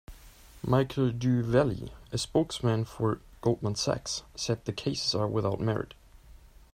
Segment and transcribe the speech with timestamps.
[0.65, 5.93] Michael DuVally, a spokesman for Goldman Sachs, said the cases are without merit.